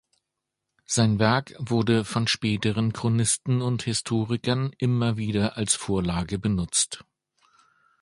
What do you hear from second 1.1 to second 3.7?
Werk wurde von späteren Chronisten